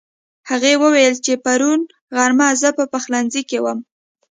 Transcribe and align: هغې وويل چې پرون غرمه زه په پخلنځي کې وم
هغې 0.49 0.73
وويل 0.81 1.13
چې 1.25 1.33
پرون 1.45 1.81
غرمه 2.15 2.47
زه 2.61 2.69
په 2.77 2.83
پخلنځي 2.93 3.41
کې 3.49 3.57
وم 3.63 3.79